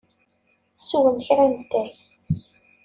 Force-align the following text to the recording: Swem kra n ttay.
Swem 0.87 1.17
kra 1.25 1.45
n 1.51 1.53
ttay. 1.61 1.91